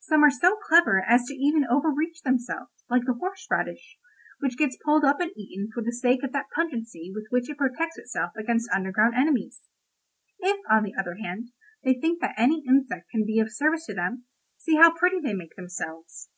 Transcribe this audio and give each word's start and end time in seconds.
Some 0.00 0.24
are 0.24 0.30
so 0.32 0.56
clever 0.56 1.04
as 1.06 1.30
even 1.30 1.62
to 1.62 1.68
overreach 1.70 2.22
themselves, 2.22 2.72
like 2.90 3.04
the 3.06 3.12
horse 3.12 3.46
radish, 3.48 3.96
which 4.40 4.56
gets 4.58 4.76
pulled 4.84 5.04
up 5.04 5.20
and 5.20 5.30
eaten 5.36 5.70
for 5.72 5.84
the 5.84 5.92
sake 5.92 6.24
of 6.24 6.32
that 6.32 6.50
pungency 6.52 7.12
with 7.14 7.26
which 7.30 7.48
it 7.48 7.58
protects 7.58 7.96
itself 7.96 8.32
against 8.36 8.68
underground 8.72 9.14
enemies. 9.14 9.60
If, 10.40 10.58
on 10.68 10.82
the 10.82 10.94
other 10.98 11.14
hand, 11.22 11.50
they 11.84 11.94
think 11.94 12.20
that 12.22 12.34
any 12.36 12.64
insect 12.66 13.08
can 13.10 13.24
be 13.24 13.38
of 13.38 13.52
service 13.52 13.86
to 13.86 13.94
them, 13.94 14.24
see 14.56 14.74
how 14.74 14.96
pretty 14.98 15.20
they 15.20 15.32
make 15.32 15.54
themselves. 15.54 16.28